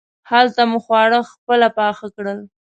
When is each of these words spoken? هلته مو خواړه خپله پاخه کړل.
هلته 0.31 0.61
مو 0.69 0.77
خواړه 0.85 1.19
خپله 1.31 1.67
پاخه 1.77 2.07
کړل. 2.15 2.39